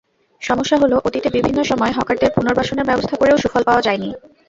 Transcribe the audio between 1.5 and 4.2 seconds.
সময় হকারদের পুনর্বাসনের ব্যবস্থা করেও সুফল পাওয়া যায়নি।